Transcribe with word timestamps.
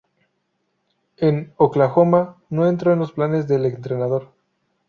En 1.17 1.53
Oklahoma 1.57 2.41
no 2.49 2.67
entró 2.67 2.91
en 2.91 2.97
los 2.97 3.11
planes 3.11 3.47
del 3.47 3.67
entrenador. 3.67 4.31